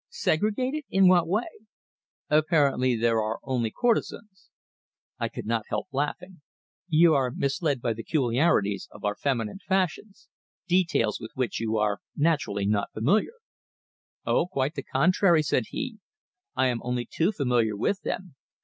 "Segregated? 0.09 0.83
In 0.89 1.07
what 1.07 1.27
way?" 1.27 1.45
"Apparently 2.27 2.95
there 2.95 3.21
are 3.21 3.37
only 3.43 3.69
courtesans." 3.69 4.49
I 5.19 5.29
could 5.29 5.45
not 5.45 5.65
help 5.69 5.89
laughing. 5.91 6.41
"You 6.87 7.13
are 7.13 7.29
misled 7.29 7.81
by 7.83 7.93
the 7.93 8.01
peculiarities 8.01 8.89
of 8.91 9.05
our 9.05 9.13
feminine 9.13 9.59
fashions 9.67 10.27
details 10.67 11.19
with 11.19 11.29
which 11.35 11.59
you 11.59 11.77
are 11.77 11.99
naturally 12.15 12.65
not 12.65 12.91
familiar" 12.91 13.33
"Oh, 14.25 14.47
quite 14.47 14.73
the 14.73 14.81
contrary," 14.81 15.43
said 15.43 15.65
he, 15.67 15.99
"I 16.55 16.65
am 16.65 16.81
only 16.81 17.05
too 17.05 17.31
familiar 17.31 17.77
with 17.77 18.01
them. 18.01 18.33